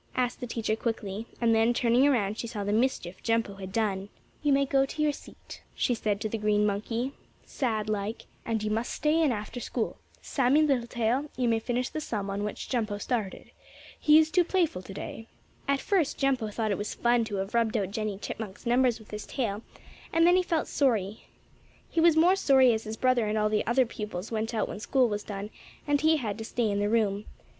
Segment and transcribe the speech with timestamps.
[0.15, 4.09] asked the teacher quickly, and then, turning around, she saw the mischief Jumpo had done.
[4.41, 7.11] "You may go to your seat," she said to the green monkey,
[7.45, 9.97] sad like, "and you must stay in after school.
[10.19, 13.51] Sammie Littletail, you may finish the sum on which Jumpo started.
[13.99, 15.27] He is too playful today."
[15.67, 19.11] At first Jumpo thought it was fun to have rubbed out Jennie Chipmunk's numbers with
[19.11, 19.61] his tail,
[20.11, 21.25] and then he felt sorry.
[21.91, 24.79] He was more sorry as his brother and all the other pupils went out when
[24.79, 25.51] school was done,
[25.85, 27.25] and he had to stay in the room.